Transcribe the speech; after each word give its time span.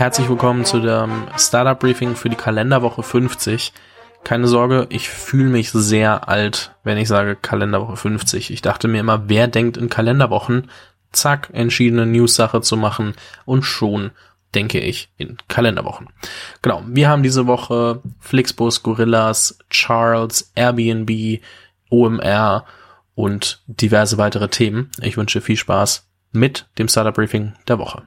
Herzlich 0.00 0.30
willkommen 0.30 0.64
zu 0.64 0.80
dem 0.80 1.26
Startup 1.36 1.78
Briefing 1.78 2.16
für 2.16 2.30
die 2.30 2.34
Kalenderwoche 2.34 3.02
50. 3.02 3.74
Keine 4.24 4.48
Sorge, 4.48 4.86
ich 4.88 5.10
fühle 5.10 5.50
mich 5.50 5.72
sehr 5.72 6.26
alt, 6.26 6.74
wenn 6.84 6.96
ich 6.96 7.06
sage 7.06 7.36
Kalenderwoche 7.36 7.96
50. 7.98 8.50
Ich 8.50 8.62
dachte 8.62 8.88
mir 8.88 9.00
immer, 9.00 9.28
wer 9.28 9.46
denkt 9.46 9.76
in 9.76 9.90
Kalenderwochen? 9.90 10.70
Zack, 11.12 11.50
entschiedene 11.52 12.06
News-Sache 12.06 12.62
zu 12.62 12.78
machen 12.78 13.12
und 13.44 13.60
schon 13.62 14.12
denke 14.54 14.80
ich 14.80 15.10
in 15.18 15.36
Kalenderwochen. 15.48 16.08
Genau, 16.62 16.82
wir 16.86 17.10
haben 17.10 17.22
diese 17.22 17.46
Woche 17.46 18.00
Flixbus, 18.20 18.82
Gorillas, 18.82 19.58
Charles, 19.68 20.50
Airbnb, 20.54 21.42
OMR 21.90 22.64
und 23.14 23.62
diverse 23.66 24.16
weitere 24.16 24.48
Themen. 24.48 24.90
Ich 25.02 25.18
wünsche 25.18 25.42
viel 25.42 25.58
Spaß 25.58 26.08
mit 26.32 26.70
dem 26.78 26.88
Startup 26.88 27.14
Briefing 27.14 27.52
der 27.68 27.78
Woche. 27.78 28.04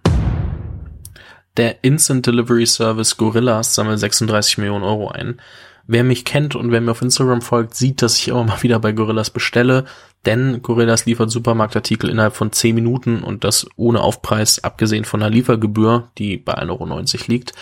Der 1.56 1.84
Instant 1.84 2.26
Delivery 2.26 2.66
Service 2.66 3.16
Gorillas 3.16 3.76
sammelt 3.76 4.00
36 4.00 4.58
Millionen 4.58 4.84
Euro 4.84 5.10
ein. 5.10 5.40
Wer 5.86 6.04
mich 6.04 6.26
kennt 6.26 6.56
und 6.56 6.72
wer 6.72 6.82
mir 6.82 6.92
auf 6.92 7.02
Instagram 7.02 7.42
folgt, 7.42 7.76
sieht, 7.76 8.02
dass 8.02 8.18
ich 8.18 8.30
immer 8.30 8.44
mal 8.44 8.62
wieder 8.64 8.80
bei 8.80 8.92
Gorillas 8.92 9.30
bestelle, 9.30 9.86
denn 10.26 10.62
Gorillas 10.64 11.06
liefert 11.06 11.30
Supermarktartikel 11.30 12.10
innerhalb 12.10 12.36
von 12.36 12.52
10 12.52 12.74
Minuten 12.74 13.22
und 13.22 13.44
das 13.44 13.68
ohne 13.76 14.02
Aufpreis, 14.02 14.64
abgesehen 14.64 15.06
von 15.06 15.20
der 15.20 15.30
Liefergebühr, 15.30 16.10
die 16.18 16.38
bei 16.38 16.58
1,90 16.58 16.70
Euro 16.70 17.24
liegt. 17.28 17.54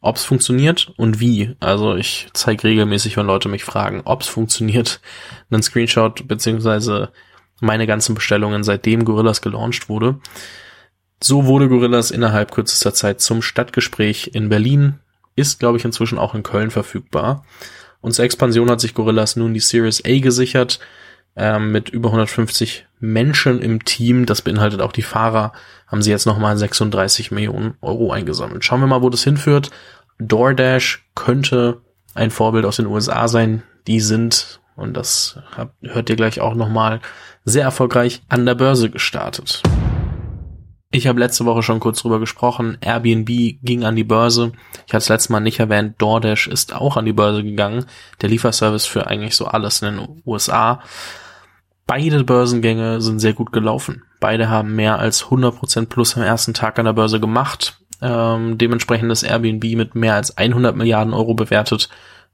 Ob 0.00 0.16
es 0.16 0.24
funktioniert 0.24 0.92
und 0.96 1.18
wie. 1.18 1.56
Also 1.60 1.96
ich 1.96 2.28
zeige 2.34 2.64
regelmäßig, 2.64 3.16
wenn 3.16 3.26
Leute 3.26 3.48
mich 3.48 3.64
fragen, 3.64 4.02
ob 4.04 4.20
es 4.20 4.28
funktioniert, 4.28 5.00
einen 5.50 5.62
Screenshot 5.62 6.28
beziehungsweise 6.28 7.10
meine 7.60 7.86
ganzen 7.86 8.14
Bestellungen, 8.14 8.64
seitdem 8.64 9.04
Gorillas 9.04 9.40
gelauncht 9.40 9.88
wurde. 9.88 10.18
So 11.26 11.46
wurde 11.46 11.70
Gorillas 11.70 12.10
innerhalb 12.10 12.52
kürzester 12.52 12.92
Zeit 12.92 13.22
zum 13.22 13.40
Stadtgespräch 13.40 14.32
in 14.34 14.50
Berlin, 14.50 14.96
ist, 15.36 15.58
glaube 15.58 15.78
ich, 15.78 15.84
inzwischen 15.86 16.18
auch 16.18 16.34
in 16.34 16.42
Köln 16.42 16.70
verfügbar. 16.70 17.46
Und 18.02 18.12
zur 18.12 18.26
Expansion 18.26 18.70
hat 18.70 18.82
sich 18.82 18.92
Gorillas 18.92 19.34
nun 19.34 19.54
die 19.54 19.60
Series 19.60 20.04
A 20.04 20.18
gesichert, 20.18 20.80
ähm, 21.34 21.72
mit 21.72 21.88
über 21.88 22.10
150 22.10 22.86
Menschen 23.00 23.62
im 23.62 23.86
Team. 23.86 24.26
Das 24.26 24.42
beinhaltet 24.42 24.82
auch 24.82 24.92
die 24.92 25.00
Fahrer, 25.00 25.54
haben 25.86 26.02
sie 26.02 26.10
jetzt 26.10 26.26
nochmal 26.26 26.58
36 26.58 27.30
Millionen 27.30 27.78
Euro 27.80 28.12
eingesammelt. 28.12 28.62
Schauen 28.62 28.80
wir 28.80 28.86
mal, 28.86 29.00
wo 29.00 29.08
das 29.08 29.24
hinführt. 29.24 29.70
DoorDash 30.18 31.06
könnte 31.14 31.80
ein 32.12 32.32
Vorbild 32.32 32.66
aus 32.66 32.76
den 32.76 32.86
USA 32.86 33.28
sein. 33.28 33.62
Die 33.86 34.00
sind, 34.00 34.60
und 34.76 34.94
das 34.94 35.38
hört 35.80 36.10
ihr 36.10 36.16
gleich 36.16 36.42
auch 36.42 36.54
nochmal, 36.54 37.00
sehr 37.46 37.64
erfolgreich 37.64 38.22
an 38.28 38.44
der 38.44 38.56
Börse 38.56 38.90
gestartet. 38.90 39.62
Ich 40.94 41.08
habe 41.08 41.18
letzte 41.18 41.44
Woche 41.44 41.64
schon 41.64 41.80
kurz 41.80 42.02
drüber 42.02 42.20
gesprochen. 42.20 42.78
Airbnb 42.80 43.26
ging 43.64 43.82
an 43.82 43.96
die 43.96 44.04
Börse. 44.04 44.52
Ich 44.86 44.92
hatte 44.92 44.98
es 44.98 45.08
letztes 45.08 45.28
Mal 45.28 45.40
nicht 45.40 45.58
erwähnt. 45.58 45.96
DoorDash 45.98 46.46
ist 46.46 46.72
auch 46.72 46.96
an 46.96 47.04
die 47.04 47.12
Börse 47.12 47.42
gegangen. 47.42 47.86
Der 48.22 48.28
Lieferservice 48.28 48.86
für 48.86 49.08
eigentlich 49.08 49.34
so 49.34 49.46
alles 49.46 49.82
in 49.82 49.96
den 49.96 50.22
USA. 50.24 50.80
Beide 51.88 52.22
Börsengänge 52.22 53.00
sind 53.00 53.18
sehr 53.18 53.32
gut 53.32 53.50
gelaufen. 53.50 54.04
Beide 54.20 54.48
haben 54.48 54.76
mehr 54.76 55.00
als 55.00 55.24
100% 55.24 55.86
plus 55.86 56.16
am 56.16 56.22
ersten 56.22 56.54
Tag 56.54 56.78
an 56.78 56.84
der 56.84 56.92
Börse 56.92 57.18
gemacht. 57.18 57.76
Ähm, 58.00 58.56
dementsprechend 58.56 59.10
ist 59.10 59.24
Airbnb 59.24 59.64
mit 59.74 59.96
mehr 59.96 60.14
als 60.14 60.38
100 60.38 60.76
Milliarden 60.76 61.12
Euro 61.12 61.34
bewertet, 61.34 61.88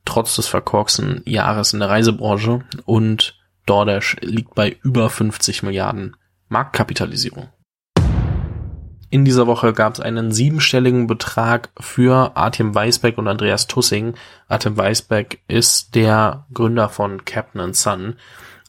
trotz 0.05 0.37
des 0.37 0.49
verkorksten 0.49 1.23
Jahres 1.25 1.73
in 1.73 1.81
der 1.81 1.89
Reisebranche. 1.89 2.61
Und 2.85 3.39
DoorDash 3.65 4.19
liegt 4.21 4.55
bei 4.55 4.77
über 4.83 5.09
50 5.09 5.63
Milliarden 5.63 6.15
Marktkapitalisierung. 6.51 7.49
In 9.11 9.25
dieser 9.25 9.49
Woche 9.49 9.73
gab 9.73 9.95
es 9.95 10.01
einen 10.01 10.31
siebenstelligen 10.31 11.09
Betrag 11.09 11.71
für 11.81 12.37
Artem 12.37 12.77
Weisbeck 12.77 13.19
und 13.19 13.27
Andreas 13.27 13.67
Tussing. 13.67 14.15
Artem 14.47 14.77
Weisbeck 14.77 15.41
ist 15.49 15.97
der 15.97 16.47
Gründer 16.55 16.89
von 16.89 17.25
Captain 17.25 17.75
Son. 17.75 18.15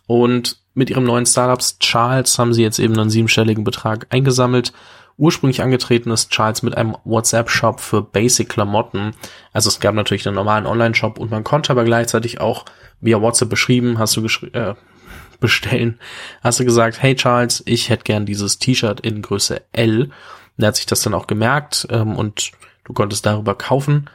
Und 0.07 0.57
mit 0.73 0.89
ihrem 0.89 1.03
neuen 1.03 1.27
Startups 1.27 1.77
Charles 1.77 2.39
haben 2.39 2.55
sie 2.55 2.63
jetzt 2.63 2.79
eben 2.79 2.97
einen 2.97 3.11
siebenstelligen 3.11 3.63
Betrag 3.63 4.07
eingesammelt. 4.09 4.73
Ursprünglich 5.17 5.61
angetreten 5.61 6.09
ist 6.09 6.31
Charles 6.31 6.63
mit 6.63 6.75
einem 6.75 6.97
WhatsApp-Shop 7.03 7.79
für 7.79 8.01
Basic-Klamotten. 8.01 9.13
Also 9.53 9.69
es 9.69 9.79
gab 9.79 9.93
natürlich 9.93 10.25
einen 10.25 10.35
normalen 10.35 10.65
Online-Shop 10.65 11.19
und 11.19 11.29
man 11.29 11.43
konnte 11.43 11.71
aber 11.71 11.83
gleichzeitig 11.83 12.41
auch 12.41 12.65
via 12.99 13.21
WhatsApp 13.21 13.49
beschrieben, 13.49 13.99
hast 13.99 14.17
du 14.17 14.23
geschrieben, 14.23 14.55
äh, 14.55 14.73
bestellen, 15.39 15.99
hast 16.41 16.59
du 16.59 16.65
gesagt, 16.65 17.01
hey 17.01 17.15
Charles, 17.15 17.61
ich 17.65 17.89
hätte 17.89 18.03
gern 18.03 18.25
dieses 18.25 18.59
T-Shirt 18.59 19.01
in 19.01 19.21
Größe 19.21 19.61
L. 19.73 20.09
Und 20.61 20.65
er 20.65 20.67
hat 20.67 20.75
sich 20.75 20.85
das 20.85 21.01
dann 21.01 21.15
auch 21.15 21.25
gemerkt 21.25 21.87
ähm, 21.89 22.15
und 22.15 22.51
du 22.83 22.93
konntest 22.93 23.25
darüber 23.25 23.55
kaufen. 23.55 24.07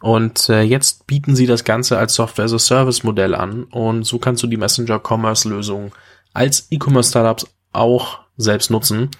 Und 0.00 0.48
äh, 0.48 0.62
jetzt 0.62 1.08
bieten 1.08 1.34
sie 1.34 1.46
das 1.46 1.64
Ganze 1.64 1.98
als 1.98 2.14
Software-as-a-Service-Modell 2.14 3.34
an 3.34 3.64
und 3.64 4.04
so 4.04 4.20
kannst 4.20 4.44
du 4.44 4.46
die 4.46 4.56
Messenger-Commerce-Lösung 4.56 5.92
als 6.34 6.68
E-Commerce-Startups 6.70 7.48
auch 7.72 8.20
selbst 8.36 8.70
nutzen, 8.70 9.10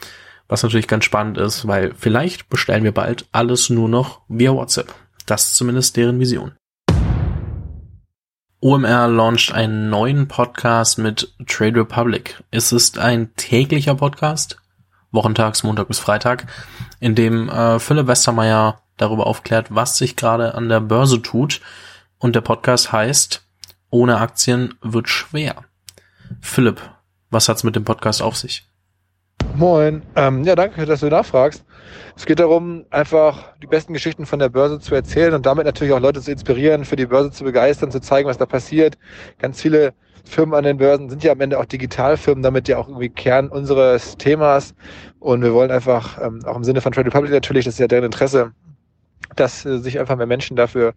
was 0.47 0.63
natürlich 0.63 0.87
ganz 0.87 1.05
spannend 1.05 1.37
ist, 1.37 1.67
weil 1.67 1.95
vielleicht 1.99 2.49
bestellen 2.49 2.85
wir 2.85 2.95
bald 2.95 3.27
alles 3.33 3.71
nur 3.71 3.89
noch 3.89 4.21
via 4.29 4.53
WhatsApp. 4.53 4.95
Das 5.27 5.47
ist 5.47 5.57
zumindest 5.57 5.97
deren 5.97 6.21
Vision. 6.21 6.53
OMR 8.61 9.09
launcht 9.09 9.53
einen 9.53 9.91
neuen 9.91 10.29
Podcast 10.29 10.99
mit 10.99 11.35
Trade 11.49 11.81
Republic. 11.81 12.41
Es 12.53 12.71
ist 12.71 12.99
ein 12.99 13.35
täglicher 13.35 13.97
Podcast, 13.97 14.59
wochentags, 15.11 15.63
Montag 15.63 15.89
bis 15.89 15.99
Freitag, 15.99 16.47
in 17.01 17.15
dem 17.15 17.49
äh, 17.49 17.79
Philipp 17.79 18.07
Westermeier 18.07 18.83
darüber 18.97 19.27
aufklärt, 19.27 19.75
was 19.75 19.97
sich 19.97 20.17
gerade 20.17 20.55
an 20.55 20.69
der 20.69 20.81
Börse 20.81 21.23
tut. 21.23 21.61
Und 22.19 22.35
der 22.35 22.41
Podcast 22.41 22.93
heißt 22.93 23.43
Ohne 23.91 24.19
Aktien 24.19 24.75
wird 24.83 25.09
schwer. 25.09 25.65
Philipp, 26.41 26.81
was 27.31 27.49
hat's 27.49 27.65
mit 27.65 27.77
dem 27.77 27.85
Podcast 27.85 28.21
auf 28.21 28.37
sich? 28.37 28.68
Moin. 29.59 30.03
Ähm, 30.15 30.45
ja, 30.45 30.55
danke, 30.55 30.87
dass 30.87 31.01
du 31.01 31.09
nachfragst. 31.09 31.65
Es 32.17 32.27
geht 32.27 32.39
darum, 32.39 32.85
einfach 32.91 33.57
die 33.61 33.67
besten 33.67 33.93
Geschichten 33.93 34.25
von 34.25 34.39
der 34.39 34.51
Börse 34.51 34.79
zu 34.79 34.95
erzählen 34.95 35.35
und 35.35 35.47
damit 35.47 35.67
natürlich 35.67 35.93
auch 35.93 35.99
Leute 35.99 36.21
zu 36.21 36.31
inspirieren, 36.31 36.85
für 36.85 36.95
die 36.95 37.07
Börse 37.07 37.33
zu 37.33 37.43
begeistern, 37.43 37.91
zu 37.91 38.01
zeigen, 38.01 38.29
was 38.29 38.39
da 38.39 38.47
passiert. 38.47 38.97
Ganz 39.41 39.61
viele 39.61 39.95
Firmen 40.25 40.55
an 40.55 40.63
den 40.63 40.77
Börsen 40.77 41.11
sind 41.11 41.25
ja 41.25 41.33
am 41.33 41.41
Ende 41.41 41.59
auch 41.59 41.65
Digitalfirmen, 41.65 42.45
damit 42.45 42.69
ja 42.69 42.79
auch 42.79 42.87
irgendwie 42.87 43.09
Kern 43.09 43.49
unseres 43.49 44.17
Themas. 44.17 44.77
Und 45.19 45.43
wir 45.43 45.53
wollen 45.53 45.73
einfach, 45.73 46.23
ähm, 46.23 46.41
auch 46.45 46.55
im 46.55 46.63
Sinne 46.63 46.81
von 46.81 46.93
Trade 46.93 47.09
Republic 47.09 47.33
natürlich, 47.33 47.65
das 47.65 47.75
ist 47.75 47.81
ja 47.81 47.89
deren 47.89 48.05
Interesse, 48.05 48.53
dass 49.35 49.67
äh, 49.67 49.79
sich 49.79 49.99
einfach 49.99 50.15
mehr 50.15 50.27
Menschen 50.27 50.57
dafür, 50.57 50.95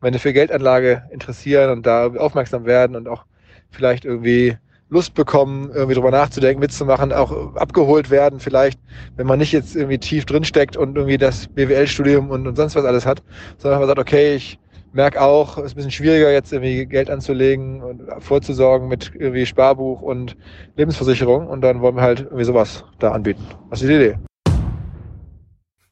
wenn 0.00 0.16
für 0.20 0.32
Geldanlage 0.32 1.02
interessieren 1.10 1.70
und 1.70 1.84
da 1.84 2.06
aufmerksam 2.06 2.64
werden 2.64 2.94
und 2.94 3.08
auch 3.08 3.24
vielleicht 3.72 4.04
irgendwie 4.04 4.56
Lust 4.94 5.14
bekommen, 5.14 5.70
irgendwie 5.74 5.94
drüber 5.94 6.10
nachzudenken, 6.10 6.60
mitzumachen, 6.60 7.12
auch 7.12 7.56
abgeholt 7.56 8.10
werden, 8.10 8.38
vielleicht, 8.38 8.78
wenn 9.16 9.26
man 9.26 9.40
nicht 9.40 9.52
jetzt 9.52 9.74
irgendwie 9.74 9.98
tief 9.98 10.24
drinsteckt 10.24 10.76
und 10.76 10.96
irgendwie 10.96 11.18
das 11.18 11.48
BWL-Studium 11.48 12.30
und, 12.30 12.46
und 12.46 12.56
sonst 12.56 12.76
was 12.76 12.84
alles 12.84 13.04
hat, 13.04 13.22
sondern 13.58 13.80
man 13.80 13.88
sagt, 13.88 13.98
okay, 13.98 14.36
ich 14.36 14.58
merke 14.92 15.20
auch, 15.20 15.58
es 15.58 15.64
ist 15.64 15.72
ein 15.72 15.76
bisschen 15.76 15.90
schwieriger, 15.90 16.32
jetzt 16.32 16.52
irgendwie 16.52 16.86
Geld 16.86 17.10
anzulegen 17.10 17.82
und 17.82 18.02
vorzusorgen 18.20 18.86
mit 18.86 19.10
irgendwie 19.14 19.44
Sparbuch 19.44 20.00
und 20.00 20.36
Lebensversicherung 20.76 21.48
und 21.48 21.60
dann 21.60 21.80
wollen 21.80 21.96
wir 21.96 22.02
halt 22.02 22.20
irgendwie 22.20 22.44
sowas 22.44 22.84
da 23.00 23.10
anbieten. 23.10 23.44
Was 23.70 23.82
ist 23.82 23.88
die 23.88 23.94
Idee? 23.94 24.18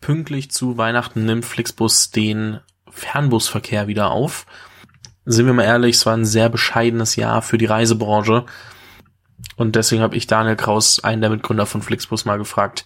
Pünktlich 0.01 0.51
zu 0.53 0.79
Weihnachten 0.79 1.25
nimmt 1.25 1.45
Flixbus 1.45 2.13
den 2.13 2.61
Fernbusverkehr 2.89 3.89
wieder 3.89 4.13
auf. 4.13 4.47
Sind 5.25 5.47
wir 5.47 5.53
mal 5.53 5.65
ehrlich, 5.65 5.97
es 5.97 6.07
war 6.07 6.17
ein 6.17 6.25
sehr 6.25 6.49
bescheidenes 6.49 7.17
Jahr 7.17 7.43
für 7.43 7.59
die 7.59 7.67
Reisebranche. 7.67 8.45
Und 9.63 9.77
deswegen 9.77 10.03
habe 10.03 10.17
ich 10.17 10.27
Daniel 10.27 10.57
Kraus, 10.57 11.05
einen 11.05 11.21
der 11.21 11.31
Mitgründer 11.31 11.67
von 11.67 11.83
Flixbus, 11.83 12.25
mal 12.25 12.37
gefragt, 12.37 12.85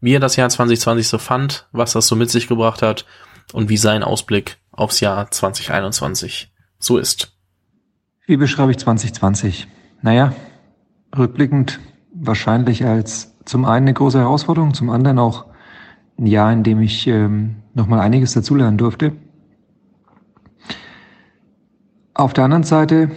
wie 0.00 0.14
er 0.14 0.20
das 0.20 0.36
Jahr 0.36 0.48
2020 0.48 1.08
so 1.08 1.18
fand, 1.18 1.66
was 1.72 1.94
das 1.94 2.06
so 2.06 2.14
mit 2.14 2.30
sich 2.30 2.46
gebracht 2.46 2.80
hat 2.80 3.06
und 3.52 3.68
wie 3.68 3.76
sein 3.76 4.04
Ausblick 4.04 4.58
aufs 4.70 5.00
Jahr 5.00 5.32
2021 5.32 6.52
so 6.78 6.96
ist. 6.96 7.36
Wie 8.24 8.36
beschreibe 8.36 8.70
ich 8.70 8.78
2020? 8.78 9.66
Naja, 10.00 10.32
rückblickend 11.18 11.80
wahrscheinlich 12.14 12.84
als 12.84 13.36
zum 13.44 13.64
einen 13.64 13.86
eine 13.88 13.94
große 13.94 14.20
Herausforderung, 14.20 14.74
zum 14.74 14.90
anderen 14.90 15.18
auch 15.18 15.46
ein 16.20 16.26
Jahr, 16.26 16.52
in 16.52 16.62
dem 16.62 16.80
ich 16.80 17.08
ähm, 17.08 17.64
nochmal 17.74 17.98
einiges 17.98 18.32
dazulernen 18.32 18.78
durfte. 18.78 19.10
Auf 22.14 22.32
der 22.32 22.44
anderen 22.44 22.62
Seite 22.62 23.10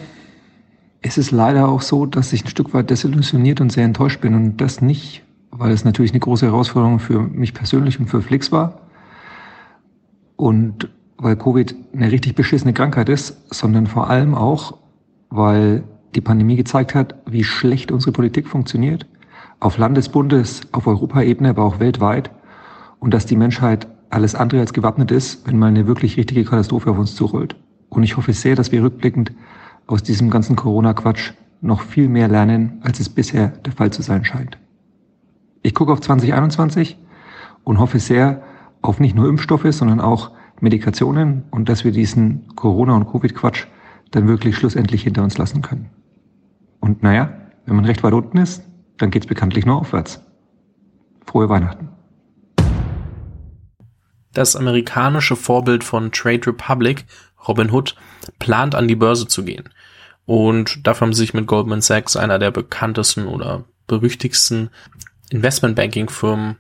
es 1.06 1.20
ist 1.20 1.30
leider 1.30 1.70
auch 1.70 1.84
so, 1.84 2.08
dass 2.08 2.34
ich 2.34 2.44
ein 2.44 2.48
Stück 2.50 2.74
weit 2.74 2.90
desillusioniert 2.90 3.62
und 3.62 3.72
sehr 3.72 3.86
enttäuscht 3.86 4.22
bin 4.22 4.34
und 4.34 4.58
das 4.58 4.82
nicht, 4.82 5.22
weil 5.52 5.72
es 5.72 5.86
natürlich 5.86 6.12
eine 6.12 6.20
große 6.20 6.48
Herausforderung 6.48 6.98
für 6.98 7.20
mich 7.22 7.54
persönlich 7.54 8.00
und 8.00 8.08
für 8.08 8.24
Flix 8.24 8.52
war 8.52 8.82
und 10.36 10.90
weil 11.18 11.36
Covid 11.36 11.76
eine 11.94 12.12
richtig 12.12 12.34
beschissene 12.34 12.74
Krankheit 12.74 13.08
ist, 13.10 13.54
sondern 13.54 13.86
vor 13.86 14.10
allem 14.10 14.34
auch, 14.34 14.80
weil 15.30 15.84
die 16.16 16.22
Pandemie 16.22 16.56
gezeigt 16.56 16.96
hat, 16.96 17.14
wie 17.28 17.44
schlecht 17.44 17.92
unsere 17.92 18.12
Politik 18.12 18.48
funktioniert, 18.48 19.06
auf 19.60 19.78
Landesbundes, 19.78 20.62
auf 20.72 20.88
Europaebene, 20.88 21.50
aber 21.50 21.66
auch 21.66 21.80
weltweit 21.80 22.32
und 23.00 23.14
dass 23.14 23.28
die 23.28 23.36
Menschheit 23.36 23.88
alles 24.10 24.34
andere 24.34 24.62
als 24.62 24.74
gewappnet 24.74 25.12
ist, 25.12 25.46
wenn 25.46 25.60
mal 25.60 25.68
eine 25.68 25.86
wirklich 25.86 26.18
richtige 26.18 26.46
Katastrophe 26.46 26.90
auf 26.90 26.98
uns 26.98 27.14
zurollt. 27.14 27.56
Und 27.90 28.02
ich 28.02 28.18
hoffe 28.18 28.34
sehr, 28.34 28.56
dass 28.56 28.72
wir 28.72 28.82
rückblickend 28.82 29.34
aus 29.88 30.04
diesem 30.04 30.30
ganzen 30.30 30.56
Corona-Quatsch 30.56 31.34
noch 31.62 31.82
viel 31.82 32.10
mehr 32.10 32.28
lernen, 32.28 32.80
als 32.84 33.00
es 33.00 33.10
bisher 33.10 33.50
der 33.50 33.74
Fall 33.74 33.92
zu 33.92 34.02
sein 34.02 34.26
scheint. 34.26 34.58
Ich 35.62 35.74
gucke 35.74 35.92
auf 35.92 36.02
2021 36.02 36.98
und 37.64 37.80
hoffe 37.80 38.00
sehr 38.00 38.44
auf 38.82 39.00
nicht 39.00 39.16
nur 39.16 39.28
Impfstoffe, 39.28 39.68
sondern 39.72 40.00
auch 40.00 40.32
Medikationen 40.62 41.44
und 41.52 41.70
dass 41.70 41.84
wir 41.84 41.92
diesen 41.92 42.56
Corona- 42.56 42.96
und 42.96 43.12
Covid-Quatsch 43.12 43.66
dann 44.12 44.28
wirklich 44.28 44.56
schlussendlich 44.56 45.04
hinter 45.04 45.24
uns 45.24 45.38
lassen 45.38 45.62
können. 45.62 45.90
Und 46.80 47.04
naja, 47.04 47.34
wenn 47.66 47.76
man 47.76 47.86
recht 47.86 48.04
weit 48.04 48.14
unten 48.14 48.38
ist, 48.38 48.64
dann 48.98 49.10
geht's 49.10 49.28
bekanntlich 49.28 49.66
nur 49.66 49.78
aufwärts. 49.78 50.22
Frohe 51.26 51.50
Weihnachten. 51.50 51.90
Das 54.34 54.56
amerikanische 54.56 55.36
Vorbild 55.36 55.84
von 55.84 56.12
Trade 56.12 56.48
Republic, 56.48 57.06
Robinhood, 57.48 57.96
plant 58.40 58.76
an 58.76 58.88
die 58.88 58.96
Börse 58.96 59.28
zu 59.28 59.44
gehen. 59.44 59.70
Und 60.26 60.86
dafür 60.88 61.08
haben 61.08 61.14
sie 61.14 61.22
sich 61.22 61.34
mit 61.34 61.48
Goldman 61.48 61.82
Sachs, 61.82 62.16
einer 62.16 62.40
der 62.40 62.52
bekanntesten 62.52 63.28
oder 63.28 63.66
berüchtigsten 63.88 64.70
Investmentbanking-Firmen, 65.30 66.58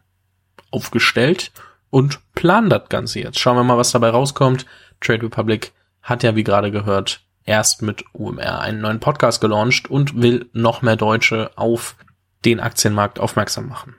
aufgestellt 0.71 1.51
und 1.89 2.19
planen 2.33 2.69
das 2.69 2.89
Ganze 2.89 3.19
jetzt. 3.19 3.39
Schauen 3.39 3.55
wir 3.55 3.63
mal, 3.63 3.77
was 3.77 3.91
dabei 3.91 4.09
rauskommt. 4.09 4.65
Trade 4.99 5.23
Republic 5.23 5.71
hat 6.01 6.23
ja, 6.23 6.35
wie 6.35 6.43
gerade 6.43 6.71
gehört, 6.71 7.21
erst 7.45 7.81
mit 7.81 8.03
UMR 8.13 8.59
einen 8.59 8.81
neuen 8.81 8.99
Podcast 8.99 9.39
gelauncht 9.39 9.89
und 9.89 10.21
will 10.21 10.49
noch 10.53 10.81
mehr 10.81 10.97
Deutsche 10.97 11.51
auf 11.55 11.95
den 12.43 12.59
Aktienmarkt 12.59 13.19
aufmerksam 13.19 13.69
machen. 13.69 13.95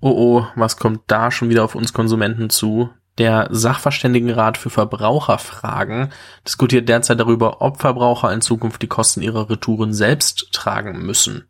Oh 0.00 0.10
oh, 0.10 0.46
was 0.54 0.76
kommt 0.76 1.02
da 1.08 1.30
schon 1.30 1.50
wieder 1.50 1.64
auf 1.64 1.74
uns 1.74 1.92
Konsumenten 1.92 2.50
zu? 2.50 2.90
Der 3.18 3.48
Sachverständigenrat 3.50 4.58
für 4.58 4.70
Verbraucherfragen 4.70 6.12
diskutiert 6.46 6.88
derzeit 6.88 7.18
darüber, 7.18 7.60
ob 7.60 7.80
Verbraucher 7.80 8.32
in 8.32 8.40
Zukunft 8.40 8.80
die 8.80 8.86
Kosten 8.86 9.22
ihrer 9.22 9.50
Retouren 9.50 9.92
selbst 9.92 10.52
tragen 10.52 11.04
müssen. 11.04 11.48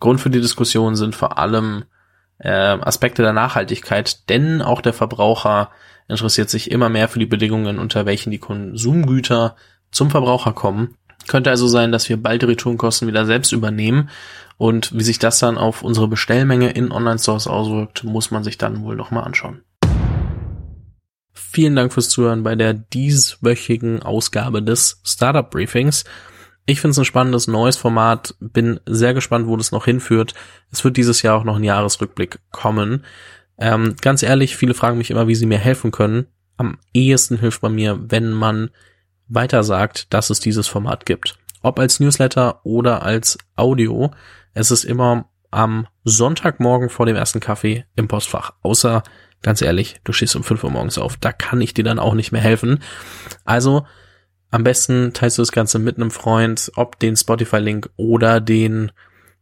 Grund 0.00 0.20
für 0.20 0.30
die 0.30 0.40
Diskussion 0.40 0.96
sind 0.96 1.14
vor 1.14 1.38
allem 1.38 1.84
äh, 2.38 2.50
Aspekte 2.50 3.22
der 3.22 3.32
Nachhaltigkeit, 3.32 4.28
denn 4.28 4.60
auch 4.60 4.80
der 4.80 4.92
Verbraucher 4.92 5.70
interessiert 6.08 6.50
sich 6.50 6.72
immer 6.72 6.88
mehr 6.88 7.06
für 7.06 7.20
die 7.20 7.26
Bedingungen, 7.26 7.78
unter 7.78 8.04
welchen 8.04 8.32
die 8.32 8.38
Konsumgüter 8.38 9.54
zum 9.92 10.10
Verbraucher 10.10 10.52
kommen. 10.52 10.96
Könnte 11.28 11.50
also 11.50 11.68
sein, 11.68 11.92
dass 11.92 12.08
wir 12.08 12.20
bald 12.20 12.42
die 12.42 12.46
Retourenkosten 12.46 13.06
wieder 13.06 13.24
selbst 13.26 13.52
übernehmen 13.52 14.10
und 14.56 14.92
wie 14.98 15.04
sich 15.04 15.20
das 15.20 15.38
dann 15.38 15.56
auf 15.56 15.82
unsere 15.82 16.08
Bestellmenge 16.08 16.70
in 16.70 16.90
Online-Stores 16.90 17.46
auswirkt, 17.46 18.02
muss 18.02 18.32
man 18.32 18.42
sich 18.42 18.58
dann 18.58 18.82
wohl 18.82 18.96
noch 18.96 19.12
mal 19.12 19.22
anschauen. 19.22 19.62
Vielen 21.52 21.76
Dank 21.76 21.92
fürs 21.92 22.08
Zuhören 22.08 22.44
bei 22.44 22.54
der 22.54 22.72
dieswöchigen 22.72 24.02
Ausgabe 24.02 24.62
des 24.62 25.02
Startup 25.04 25.50
Briefings. 25.50 26.04
Ich 26.64 26.80
finde 26.80 26.92
es 26.92 26.98
ein 26.98 27.04
spannendes 27.04 27.46
neues 27.46 27.76
Format, 27.76 28.34
bin 28.40 28.80
sehr 28.86 29.12
gespannt, 29.12 29.46
wo 29.46 29.56
das 29.58 29.70
noch 29.70 29.84
hinführt. 29.84 30.32
Es 30.70 30.82
wird 30.82 30.96
dieses 30.96 31.20
Jahr 31.20 31.36
auch 31.36 31.44
noch 31.44 31.56
ein 31.56 31.64
Jahresrückblick 31.64 32.38
kommen. 32.52 33.04
Ähm, 33.58 33.96
ganz 34.00 34.22
ehrlich, 34.22 34.56
viele 34.56 34.72
fragen 34.72 34.96
mich 34.96 35.10
immer, 35.10 35.28
wie 35.28 35.34
sie 35.34 35.44
mir 35.44 35.58
helfen 35.58 35.90
können. 35.90 36.26
Am 36.56 36.78
ehesten 36.94 37.36
hilft 37.36 37.60
bei 37.60 37.68
mir, 37.68 38.00
wenn 38.10 38.30
man 38.30 38.70
weiter 39.28 39.62
sagt, 39.62 40.14
dass 40.14 40.30
es 40.30 40.40
dieses 40.40 40.68
Format 40.68 41.04
gibt. 41.04 41.36
Ob 41.60 41.78
als 41.78 42.00
Newsletter 42.00 42.64
oder 42.64 43.02
als 43.02 43.36
Audio. 43.56 44.10
Es 44.54 44.70
ist 44.70 44.84
immer 44.84 45.28
am 45.50 45.86
Sonntagmorgen 46.04 46.88
vor 46.88 47.04
dem 47.04 47.16
ersten 47.16 47.40
Kaffee 47.40 47.84
im 47.94 48.08
Postfach. 48.08 48.54
Außer, 48.62 49.02
ganz 49.42 49.62
ehrlich, 49.62 50.00
du 50.04 50.12
stehst 50.12 50.36
um 50.36 50.44
5 50.44 50.64
Uhr 50.64 50.70
morgens 50.70 50.98
auf. 50.98 51.16
Da 51.16 51.32
kann 51.32 51.60
ich 51.60 51.74
dir 51.74 51.84
dann 51.84 51.98
auch 51.98 52.14
nicht 52.14 52.32
mehr 52.32 52.40
helfen. 52.40 52.80
Also, 53.44 53.86
am 54.50 54.64
besten 54.64 55.12
teilst 55.12 55.38
du 55.38 55.42
das 55.42 55.52
Ganze 55.52 55.78
mit 55.78 55.96
einem 55.96 56.10
Freund, 56.10 56.70
ob 56.76 56.98
den 56.98 57.16
Spotify-Link 57.16 57.90
oder 57.96 58.40
den 58.40 58.92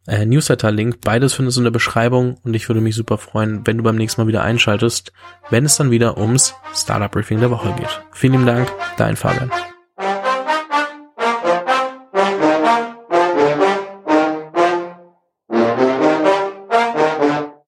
äh, 0.06 0.25
Newsletter-Link. 0.25 1.00
Beides 1.02 1.35
findest 1.35 1.56
du 1.56 1.61
in 1.61 1.64
der 1.64 1.70
Beschreibung 1.70 2.38
und 2.44 2.55
ich 2.55 2.69
würde 2.69 2.81
mich 2.81 2.94
super 2.94 3.19
freuen, 3.19 3.67
wenn 3.67 3.79
du 3.79 3.82
beim 3.82 3.97
nächsten 3.97 4.20
Mal 4.20 4.29
wieder 4.29 4.43
einschaltest, 4.43 5.12
wenn 5.50 5.64
es 5.64 5.76
dann 5.76 5.91
wieder 5.91 6.17
ums 6.17 6.55
Startup 6.75 7.11
Briefing 7.11 7.41
der 7.41 7.50
Woche 7.50 7.75
geht. 7.76 8.00
Vielen 8.12 8.32
lieben 8.35 8.47
Dank, 8.47 8.73
dein 8.97 9.17
Fabian. 9.17 9.50